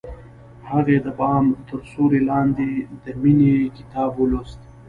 هغې 0.71 0.97
د 1.05 1.07
بام 1.19 1.45
تر 1.67 1.79
سیوري 1.91 2.21
لاندې 2.29 2.69
د 3.03 3.05
مینې 3.21 3.53
کتاب 3.77 4.11
ولوست. 4.17 4.59